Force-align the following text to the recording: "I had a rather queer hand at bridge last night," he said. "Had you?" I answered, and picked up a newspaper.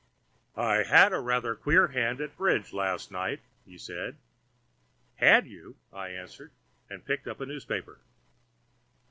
"I 0.57 0.81
had 0.81 1.13
a 1.13 1.19
rather 1.19 1.53
queer 1.53 1.89
hand 1.89 2.21
at 2.21 2.35
bridge 2.35 2.73
last 2.73 3.11
night," 3.11 3.39
he 3.67 3.77
said. 3.77 4.17
"Had 5.17 5.45
you?" 5.45 5.75
I 5.93 6.07
answered, 6.09 6.53
and 6.89 7.05
picked 7.05 7.27
up 7.27 7.39
a 7.39 7.45
newspaper. 7.45 7.99